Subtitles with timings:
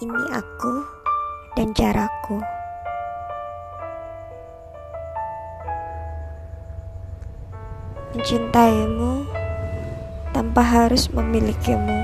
[0.00, 0.80] Ini aku
[1.60, 2.40] dan caraku.
[8.16, 9.28] Mencintaimu
[10.32, 12.00] tanpa harus memilikimu.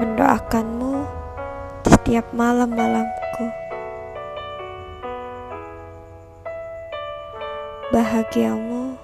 [0.00, 1.04] Mendoakanmu
[1.84, 3.52] di setiap malam-malamku.
[7.92, 8.96] Bahagiamu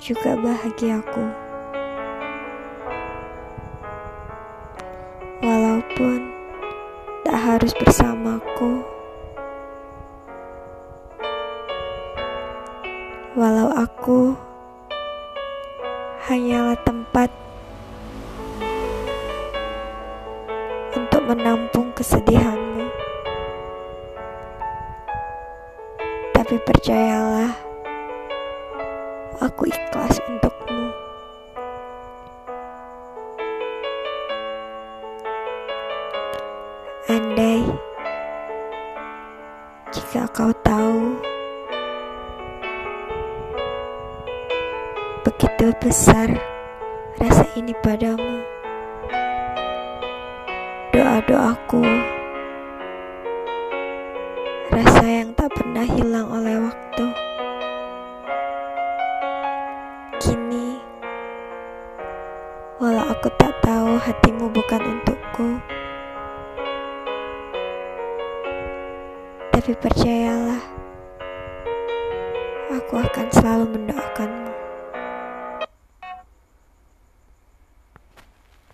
[0.00, 1.41] juga bahagiaku.
[5.92, 6.24] Walaupun
[7.20, 8.80] tak harus bersamaku.
[13.36, 14.32] Walau aku
[16.24, 17.28] hanyalah tempat
[20.96, 22.88] untuk menampung kesedihanmu.
[26.32, 27.52] Tapi percayalah,
[29.44, 30.91] aku ikhlas untukmu.
[37.12, 37.60] Andai
[39.92, 41.20] jika kau tahu
[45.20, 46.32] begitu besar
[47.20, 48.40] rasa ini padamu,
[50.96, 51.84] doa-doaku,
[54.72, 57.06] rasa yang tak pernah hilang oleh waktu.
[60.16, 60.80] Kini,
[62.80, 65.60] walau aku tak tahu hatimu bukan untukku,
[69.62, 70.58] tapi percayalah,
[72.74, 74.51] aku akan selalu mendoakanmu.